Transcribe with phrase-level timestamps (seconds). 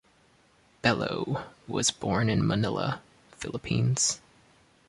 [0.81, 3.01] Bello was born in Manila,
[3.37, 4.19] Philippines.